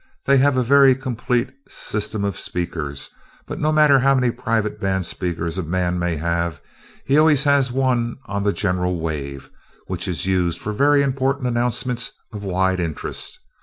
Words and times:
They 0.25 0.39
have 0.39 0.57
a 0.57 0.63
very 0.63 0.95
complete 0.95 1.51
system 1.67 2.25
of 2.25 2.39
speakers, 2.39 3.11
but 3.45 3.59
no 3.59 3.71
matter 3.71 3.99
how 3.99 4.15
many 4.15 4.31
private 4.31 4.79
band 4.81 5.05
speakers 5.05 5.59
a 5.59 5.61
man 5.61 5.99
may 5.99 6.15
have, 6.15 6.59
he 7.05 7.19
always 7.19 7.43
has 7.43 7.71
one 7.71 8.15
on 8.25 8.41
the 8.43 8.51
general 8.51 8.99
wave, 8.99 9.51
which 9.85 10.07
is 10.07 10.25
used 10.25 10.59
for 10.59 10.73
very 10.73 11.03
important 11.03 11.45
announcements 11.45 12.13
of 12.33 12.41
wide 12.43 12.79
interest. 12.79 13.37